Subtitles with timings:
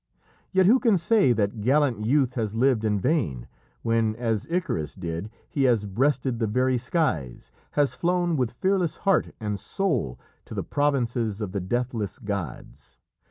[0.51, 3.47] Yet who can say that gallant youth has lived in vain
[3.83, 9.35] when, as Icarus did, he has breasted the very skies, has flown with fearless heart
[9.39, 12.97] and soul to the provinces of the deathless gods?